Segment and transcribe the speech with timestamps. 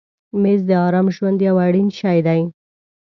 [0.41, 2.41] مېز د آرام ژوند یو اړین شی دی.